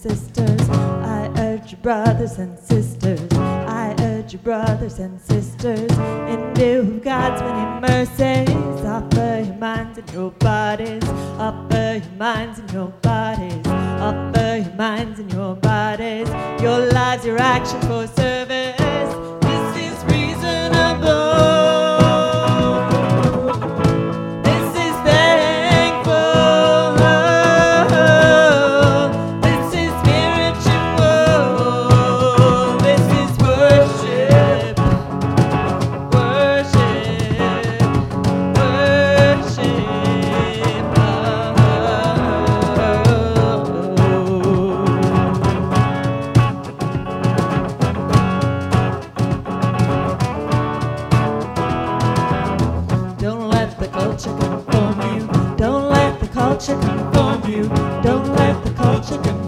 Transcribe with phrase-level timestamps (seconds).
[0.00, 0.68] sisters.
[0.70, 3.20] I urge you, brothers and sisters.
[3.34, 5.90] I urge you, brothers and sisters.
[6.32, 11.04] In view of God's many mercies, offer your minds and your bodies.
[11.38, 13.66] Offer your minds and your bodies.
[13.66, 16.28] Offer your minds and your bodies.
[16.62, 18.79] Your lives, your actions, for service.
[54.10, 55.26] culture conform you.
[55.56, 57.68] Don't let the culture conform you.
[58.02, 59.39] Don't let the culture conform you.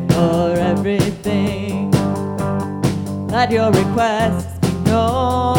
[0.00, 1.94] pay for everything.
[3.32, 5.55] At your request, ignore.